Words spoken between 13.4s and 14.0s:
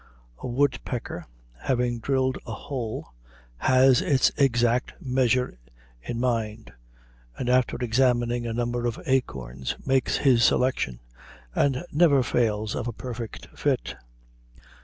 fit.